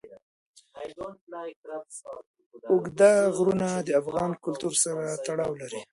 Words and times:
اوږده 2.69 3.11
غرونه 3.35 3.69
د 3.87 3.89
افغان 4.01 4.31
کلتور 4.43 4.73
سره 4.83 5.03
تړاو 5.25 5.51
لري. 5.61 5.79